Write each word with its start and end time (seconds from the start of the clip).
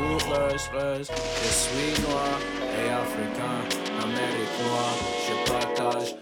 douleur, 0.00 0.50
je 0.50 1.48
suis 1.48 2.02
noir 2.02 2.38
et 2.78 2.90
africain, 2.90 3.60
noire. 4.62 4.96
Je 5.26 5.50
partage 5.50 6.14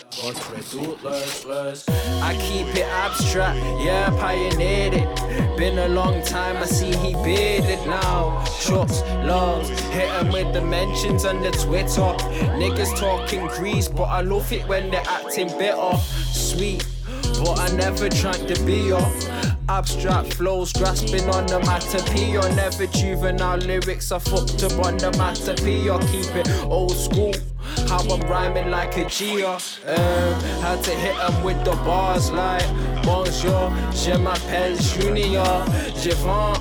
I 2.23 2.37
keep 2.41 2.75
it 2.77 2.87
abstract, 2.87 3.59
yeah, 3.80 4.11
pioneered 4.11 4.95
it. 4.95 5.57
Been 5.57 5.79
a 5.79 5.89
long 5.89 6.23
time, 6.23 6.57
I 6.57 6.67
see 6.67 6.95
he 6.97 7.15
bearded 7.23 7.87
now. 7.87 8.45
Shots, 8.45 9.02
loves, 9.25 9.71
hit 9.91 10.10
him 10.10 10.33
with 10.33 10.52
the 10.52 10.60
mentions 10.60 11.24
on 11.24 11.41
the 11.41 11.51
Twitter. 11.51 12.15
Niggas 12.59 12.99
talking 12.99 13.47
grease, 13.47 13.88
but 13.88 14.05
I 14.05 14.23
love 14.23 14.52
it 14.52 14.66
when 14.66 14.91
they're 14.91 15.07
acting 15.07 15.49
bitter. 15.59 15.97
Sweet 16.33 16.85
but 17.45 17.59
I 17.59 17.69
never 17.77 18.09
tried 18.09 18.49
to 18.49 18.63
be 18.65 18.79
your 18.88 19.01
abstract 19.69 20.35
flows, 20.35 20.73
grasping 20.73 21.29
on 21.31 21.47
the 21.47 21.61
matter 21.61 22.03
P. 22.13 22.37
Or 22.37 22.49
never 22.55 22.87
juvenile 22.87 23.59
lyrics, 23.59 24.11
I 24.13 24.19
fucked 24.19 24.63
up 24.65 24.85
on 24.85 24.97
the 24.97 25.11
matter 25.19 25.55
P. 25.55 25.89
Or 25.89 25.99
keep 26.01 26.35
it 26.35 26.49
old 26.65 26.97
school. 26.97 27.35
How 27.89 28.01
I'm 28.01 28.21
rhyming 28.23 28.71
like 28.71 28.97
a 28.97 29.09
G. 29.09 29.45
Um, 29.45 29.61
had 30.63 30.83
to 30.85 30.91
hit 30.91 31.17
them 31.17 31.43
with 31.45 31.63
the 31.65 31.73
bars 31.85 32.31
like 32.31 32.67
Bonjour, 33.05 33.73
je 33.95 34.13
m'appelle 34.19 34.77
Junior, 34.77 35.65
je 35.97 36.11
vends 36.11 36.59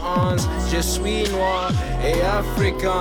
je 0.72 0.82
suis 0.82 1.24
noir 1.30 1.72
et 2.04 2.22
africain. 2.22 3.00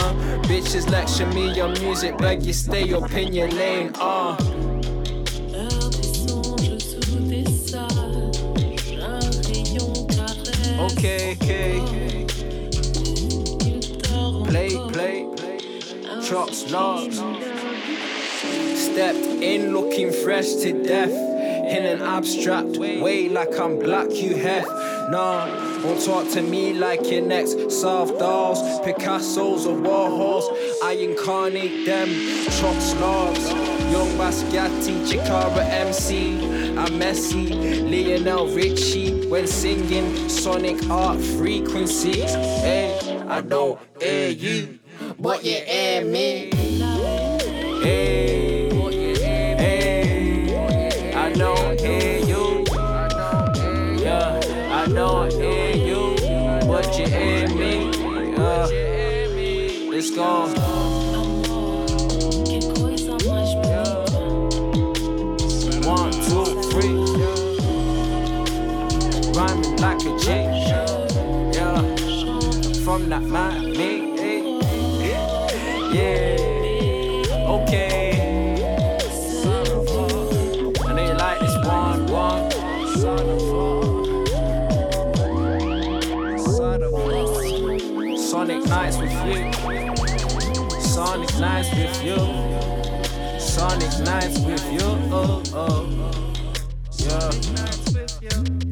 Bitches 0.48 0.88
lecture 0.90 1.26
me 1.26 1.54
your 1.54 1.68
music, 1.80 2.16
beg 2.18 2.44
you 2.44 2.52
stay 2.52 2.92
up 2.92 3.12
in 3.14 3.32
your 3.32 3.48
lane. 3.48 3.92
Uh. 4.00 4.36
Okay, 11.06 11.36
okay. 11.40 12.26
Play, 14.44 14.70
play. 14.90 15.30
Chops, 16.20 16.68
knobs. 16.68 17.18
Stepped 18.74 19.26
in 19.40 19.72
looking 19.72 20.10
fresh 20.10 20.52
to 20.62 20.82
death. 20.82 21.12
In 21.12 21.84
an 21.84 22.02
abstract 22.02 22.78
way, 22.78 23.28
like 23.28 23.56
I'm 23.56 23.78
black, 23.78 24.10
you 24.10 24.34
have. 24.34 24.66
Nah, 25.12 25.46
don't 25.80 26.04
talk 26.04 26.28
to 26.32 26.42
me 26.42 26.72
like 26.72 27.08
your 27.08 27.22
next 27.22 27.70
soft 27.70 28.18
dolls, 28.18 28.60
Picasso's 28.80 29.64
or 29.64 29.76
Warhols. 29.76 30.48
I 30.82 30.94
incarnate 30.94 31.86
them, 31.86 32.08
chalk 32.50 32.80
slobs. 32.80 33.48
Young 33.92 34.10
Basquiat, 34.18 34.72
Chikara 35.06 35.64
MC, 35.70 36.40
I'm 36.76 36.98
Messi, 36.98 37.48
Lionel 37.88 38.48
Richie. 38.48 39.15
When 39.28 39.46
singing 39.48 40.28
sonic 40.28 40.88
art 40.88 41.20
frequencies, 41.20 42.32
hey, 42.32 43.22
I 43.28 43.40
don't 43.40 43.78
hear 44.00 44.28
you, 44.30 44.78
but 45.18 45.44
you 45.44 45.56
hear 45.56 46.04
me. 46.04 46.52
Hey, 47.82 48.70
hey, 49.56 51.12
I 51.12 51.32
don't 51.32 51.80
hear 51.80 52.18
you. 52.20 52.64
Yeah, 54.00 54.40
I 54.72 54.86
don't 54.86 55.32
hear 55.32 55.74
you, 55.74 56.16
but 56.68 56.96
you 56.96 57.06
hear 57.08 57.48
me. 57.48 57.90
Uh, 58.36 58.68
let's 59.90 60.10
go. 60.10 60.95
A 70.06 70.18
G. 70.18 70.26
Yeah, 71.56 71.80
from 72.84 73.08
that 73.08 73.22
mind, 73.22 73.76
me. 73.76 74.16
Yeah, 75.92 77.48
okay. 77.48 78.12
And 80.86 80.98
they 80.98 81.12
like 81.14 81.40
this 81.40 81.56
one, 81.64 82.06
one. 82.06 82.50
Sonic 88.16 88.64
nights 88.66 88.96
with 88.98 89.12
you. 89.26 89.52
Sonic 90.80 91.38
nights 91.38 91.70
with 91.74 92.04
you. 92.04 92.18
Sonic 93.40 93.98
nights 94.00 94.38
with 94.40 94.72
you. 94.72 94.80
Oh, 95.10 95.42
oh. 95.54 95.54
oh. 95.54 96.32
Yeah. 96.98 97.30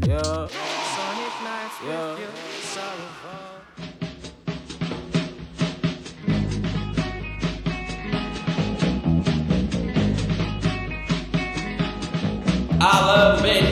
Yeah. 0.06 0.73
Yeah. 1.86 2.16
I'll 12.80 13.36
admit 13.38 13.63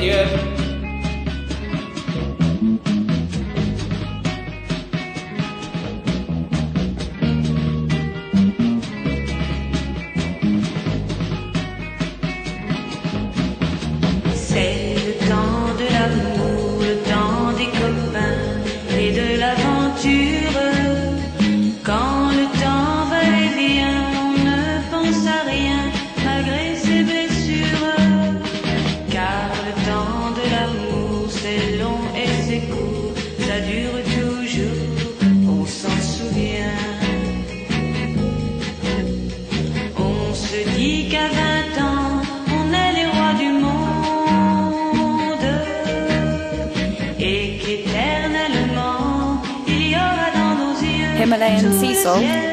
Himalayan 52.02 52.51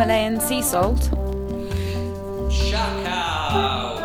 Himalayan 0.00 0.40
sea 0.40 0.62
salt. 0.62 1.10
Shock 2.50 3.04
out. 3.04 4.00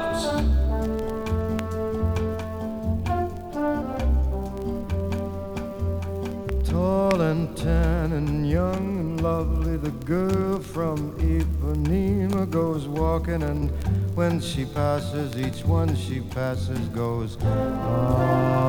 Tall 6.65 7.21
and 7.21 7.55
tan 7.55 8.11
and 8.11 8.49
young 8.49 8.99
and 8.99 9.21
lovely, 9.21 9.77
the 9.77 9.91
girl 10.03 10.59
from 10.59 11.13
Ipanema 11.13 12.51
goes 12.51 12.89
walking, 12.89 13.43
and 13.43 13.71
when 14.17 14.41
she 14.41 14.65
passes, 14.65 15.37
each 15.37 15.63
one 15.63 15.95
she 15.95 16.19
passes 16.19 16.89
goes. 16.89 17.37
Ah. 17.39 18.65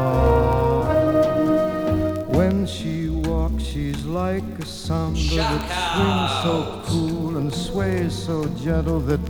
When 2.29 2.67
she 2.69 2.96
she's 3.61 4.05
like 4.05 4.45
a 4.59 4.65
samba 4.65 5.19
that 5.19 5.65
swings 5.95 6.31
so 6.43 6.83
cool 6.87 7.37
and 7.37 7.53
sways 7.53 8.13
so 8.15 8.45
gentle 8.65 9.01
that 9.01 9.21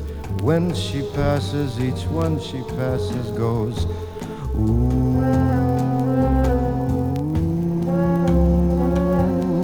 when 0.43 0.75
she 0.75 1.03
passes, 1.15 1.81
each 1.81 2.05
one 2.07 2.39
she 2.41 2.63
passes 2.77 3.31
goes. 3.33 3.87
Ooh. 4.57 5.21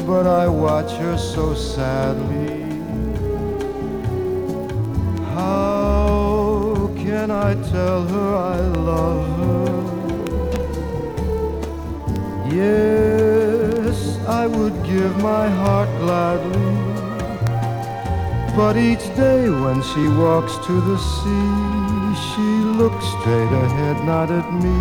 But 0.06 0.26
I 0.26 0.46
watch 0.48 0.92
her 0.92 1.16
so 1.16 1.54
sadly. 1.54 2.62
How 5.34 6.90
can 6.96 7.30
I 7.30 7.54
tell 7.70 8.06
her 8.06 8.34
I 8.36 8.60
love 8.90 9.26
her? 9.38 9.52
Yes, 12.54 13.11
I 14.42 14.46
would 14.48 14.74
give 14.82 15.16
my 15.18 15.48
heart 15.48 15.88
gladly. 16.00 16.74
But 18.56 18.76
each 18.76 19.06
day 19.14 19.48
when 19.48 19.80
she 19.90 20.08
walks 20.08 20.54
to 20.66 20.74
the 20.88 20.98
sea, 20.98 21.52
she 22.26 22.48
looks 22.80 23.04
straight 23.14 23.52
ahead, 23.64 24.04
not 24.04 24.32
at 24.32 24.48
me. 24.64 24.80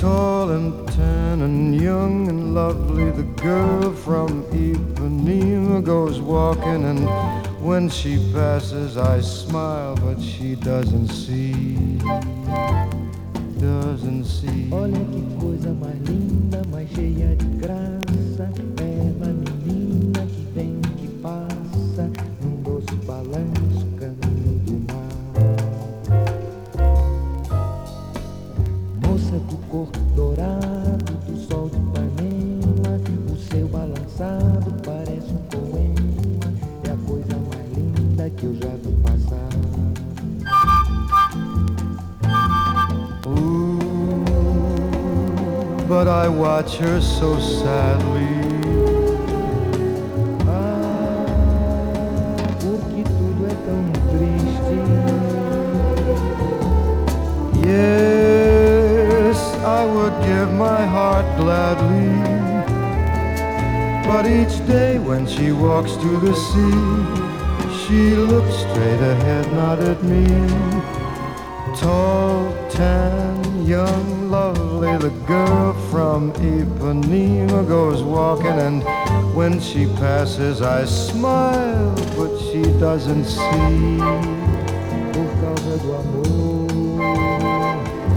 Tall 0.00 0.50
and 0.50 0.86
tan 0.92 1.40
and 1.40 1.74
young 1.80 2.28
and 2.28 2.54
lovely, 2.54 3.10
the 3.10 3.28
girl 3.42 3.92
from 3.92 4.44
Ipanema 4.52 5.82
goes 5.82 6.20
walking, 6.20 6.84
and 6.84 7.04
when 7.60 7.88
she 7.88 8.14
passes, 8.32 8.96
I 8.96 9.20
smile, 9.20 9.96
but 9.96 10.22
she 10.22 10.54
doesn't 10.54 11.08
see. 11.08 11.98
Doesn't 13.58 14.24
see. 14.24 14.68
Olha 14.70 15.04
que 15.12 15.40
coisa 15.40 15.74
mais 15.74 15.98
linda, 16.08 16.62
mais 16.70 16.88
cheia 16.90 17.34
de 17.34 17.44
graça. 17.58 17.97
Watch 46.58 46.76
her 46.78 47.00
so 47.00 47.38
sadly. 47.38 48.34
Ah. 50.42 51.28
Yes, 57.64 59.38
I 59.78 59.84
would 59.94 60.16
give 60.26 60.50
my 60.52 60.84
heart 60.94 61.26
gladly. 61.38 62.10
But 64.08 64.26
each 64.26 64.56
day 64.66 64.98
when 64.98 65.28
she 65.28 65.52
walks 65.52 65.92
to 65.92 66.10
the 66.26 66.34
sea, 66.48 66.80
she 67.80 68.16
looks 68.16 68.54
straight 68.66 69.02
ahead, 69.14 69.46
not 69.52 69.78
at 69.78 70.02
me. 70.02 70.87
The 74.98 75.10
girl 75.26 75.72
from 75.90 76.32
Ipanema 76.32 77.66
goes 77.68 78.02
walking, 78.02 78.46
and 78.46 78.82
when 79.34 79.60
she 79.60 79.86
passes, 79.96 80.60
I 80.60 80.84
smile, 80.84 81.94
but 82.16 82.36
she 82.38 82.62
doesn't 82.80 83.24
see. 83.24 83.98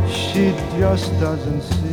She 0.10 0.54
just 0.80 1.12
doesn't 1.20 1.62
see. 1.62 1.91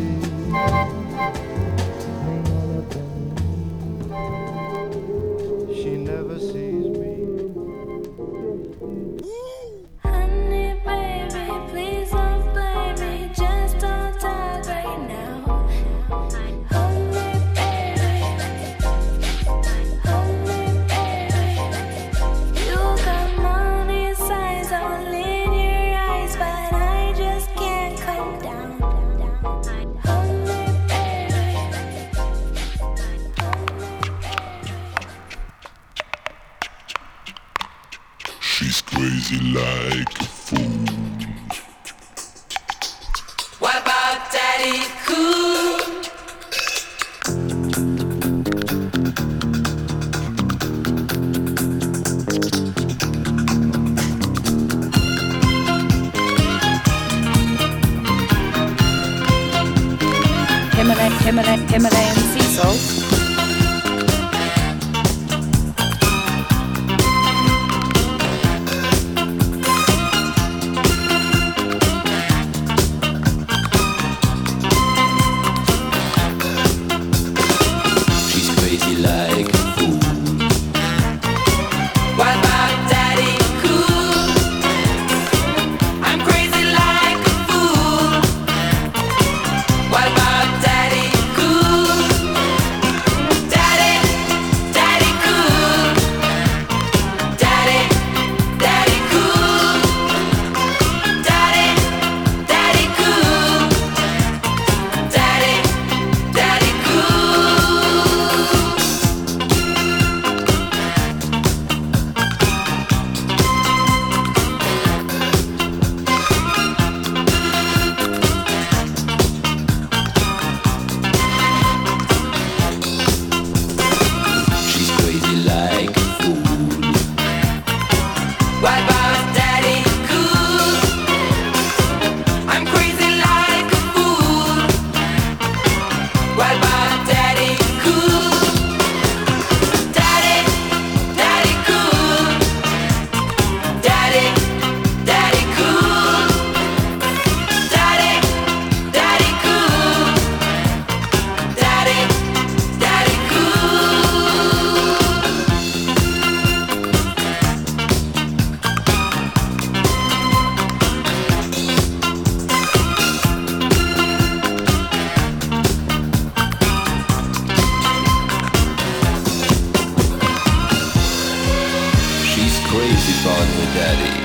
Found 173.24 173.50
her 173.58 173.68
daddy. 173.74 174.16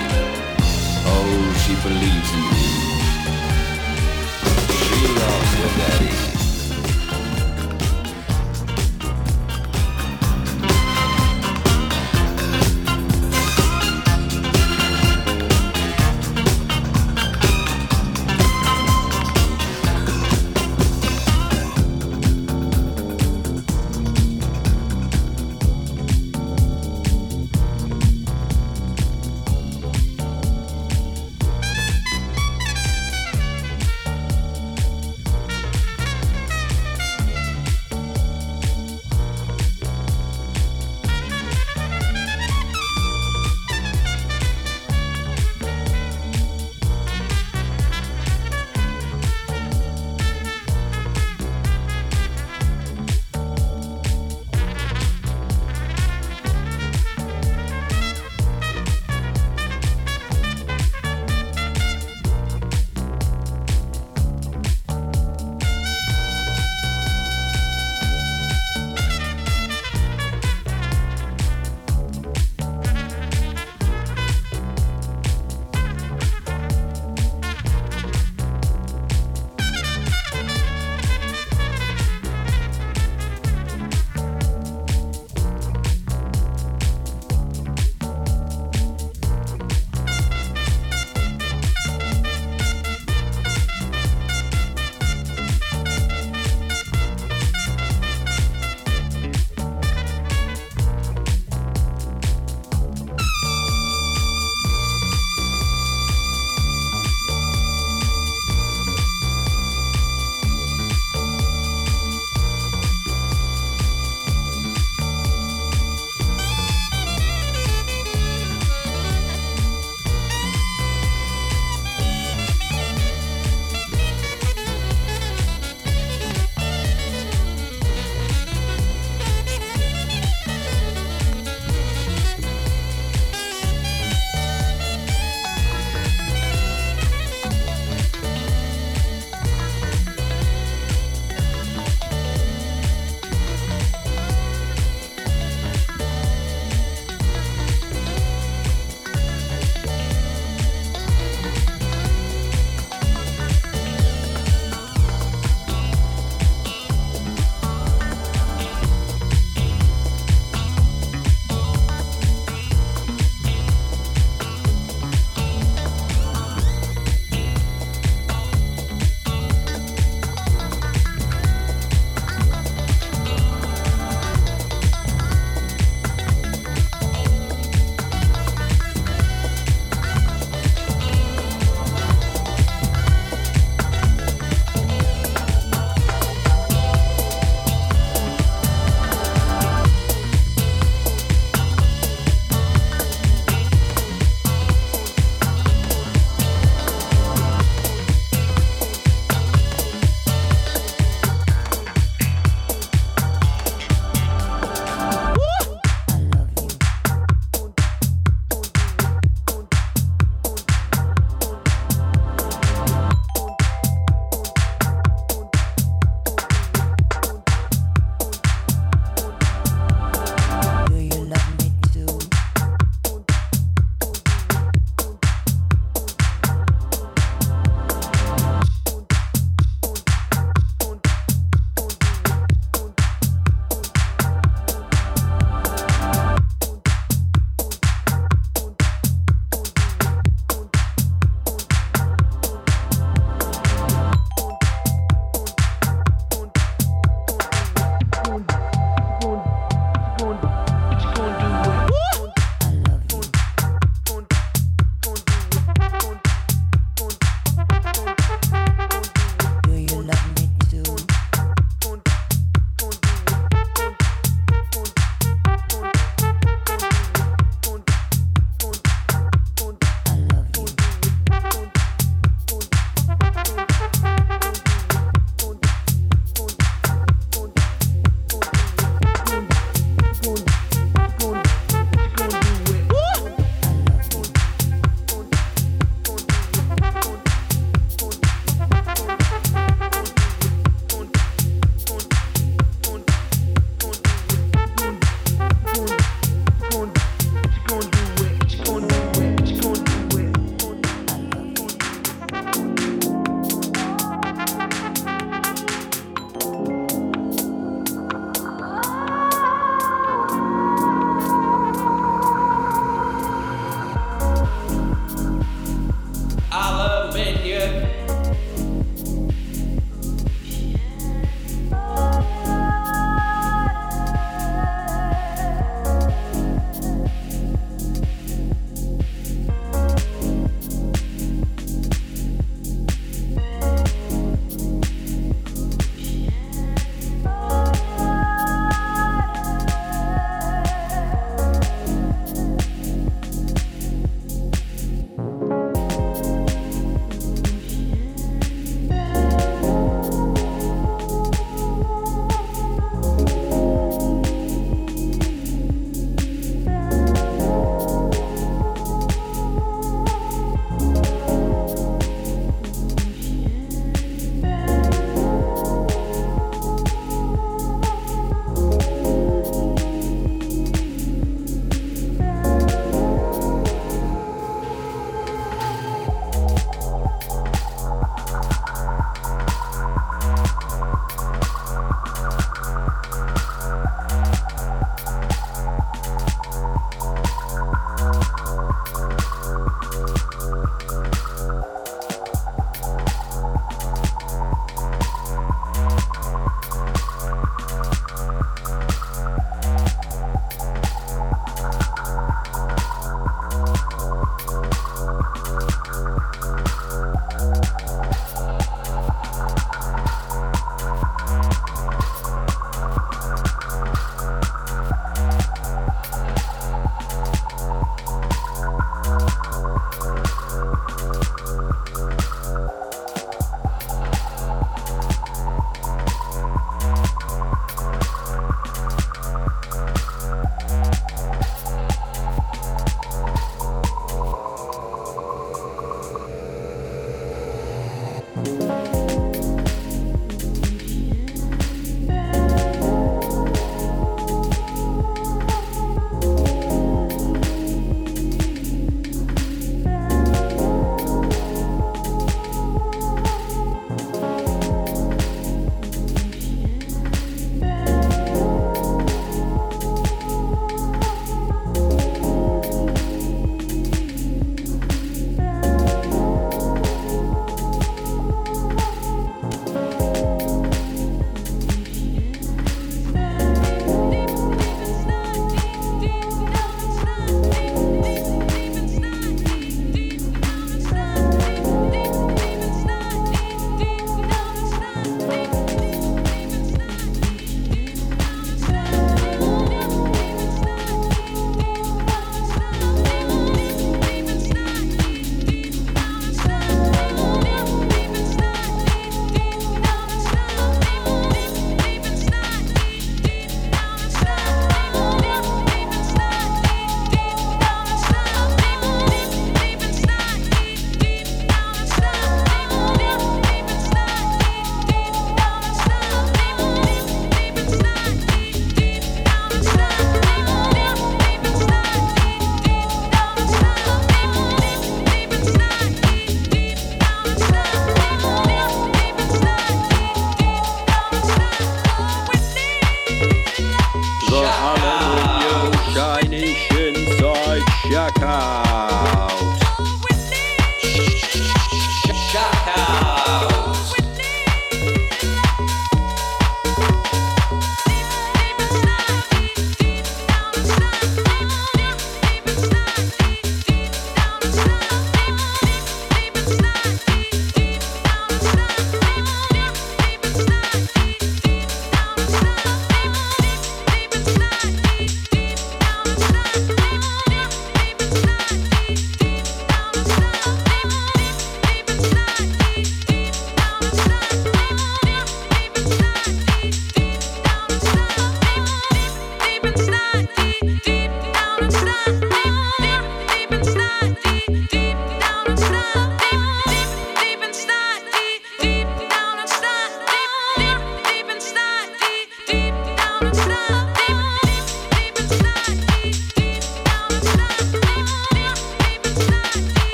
Oh, 1.06 1.54
she 1.64 1.74
believes 1.82 2.32
in 2.38 2.44
me. 2.54 2.68
She 4.84 5.00
loves 5.20 5.54
her 5.62 5.72
daddy. 5.80 6.23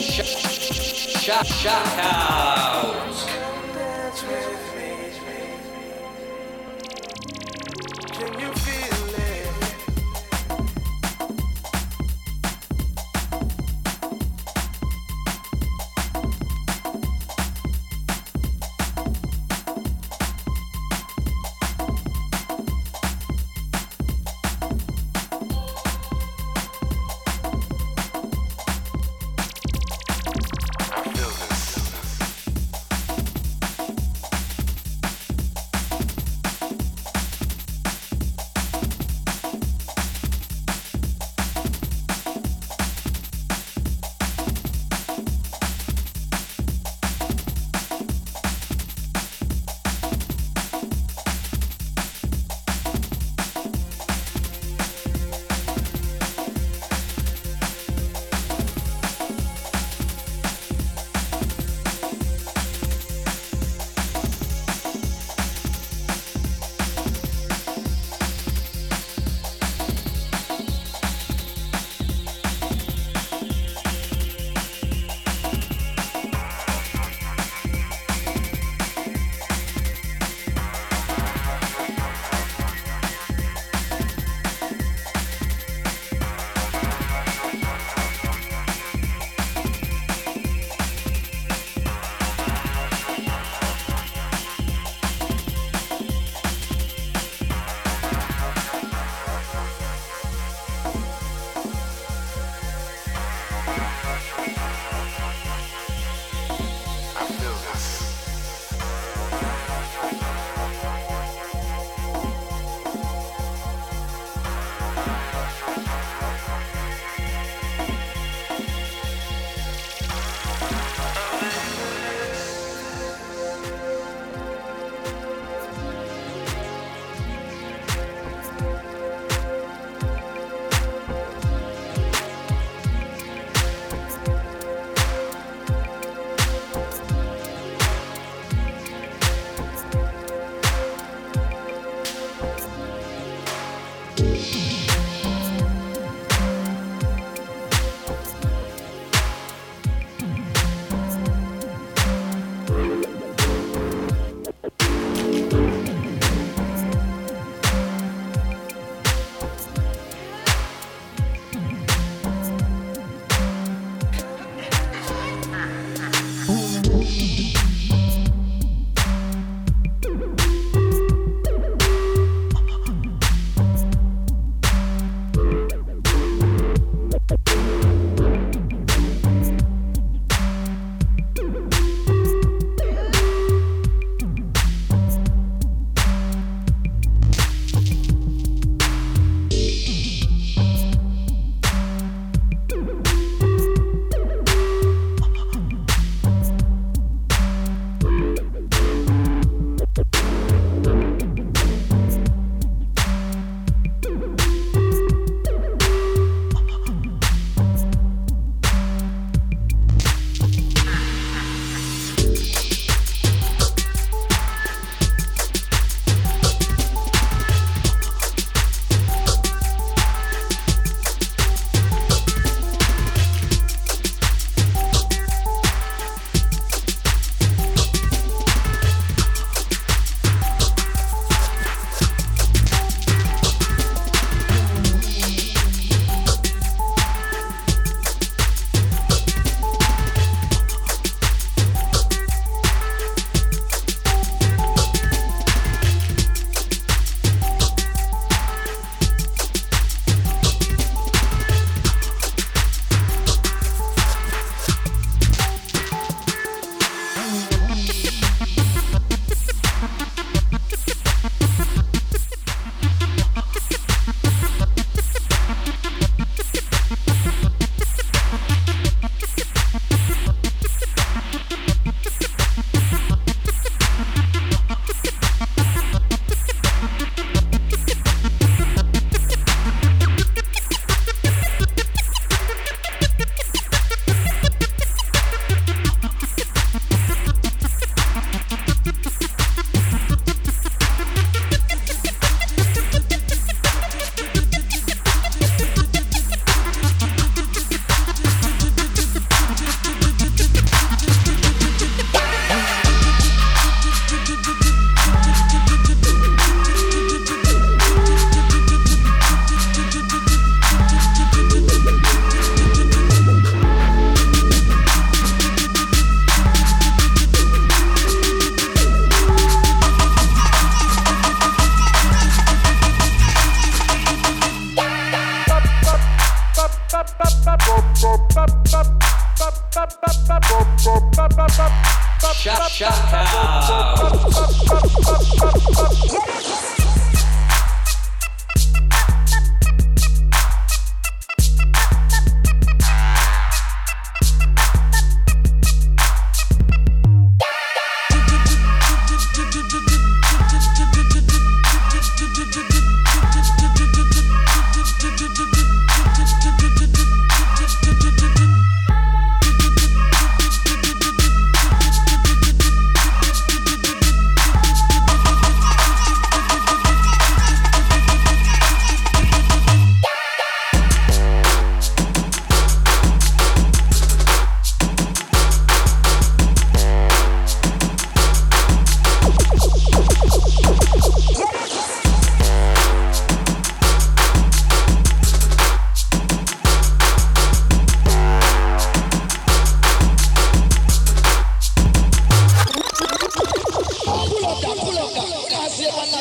Shout, 0.00 1.46
out. 1.98 2.98